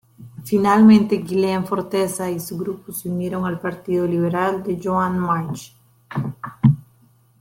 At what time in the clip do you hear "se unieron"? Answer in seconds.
2.91-3.45